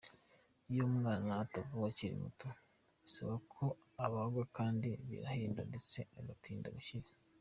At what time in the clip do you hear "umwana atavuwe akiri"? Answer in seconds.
0.89-2.15